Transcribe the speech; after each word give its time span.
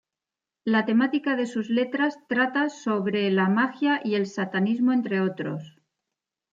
La 0.63 0.83
temática 0.87 1.35
de 1.35 1.45
sus 1.45 1.69
letras 1.69 2.17
trata 2.27 2.69
sorbe 2.69 3.29
la 3.29 3.49
magia 3.49 4.01
y 4.03 4.15
el 4.15 4.25
satanismo 4.25 4.93
entre 4.93 5.21
otros. 5.21 5.79